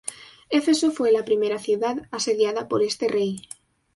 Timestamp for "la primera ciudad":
1.11-2.07